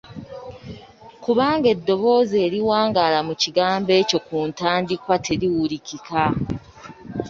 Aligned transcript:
Kubanga 1.23 1.67
eddoboozi 1.75 2.35
eriwangaala 2.45 3.19
mu 3.27 3.33
kigambo 3.41 3.91
ekyo 4.01 4.19
ku 4.27 4.35
ntandikwa 4.49 5.15
teriwulikika. 5.25 6.23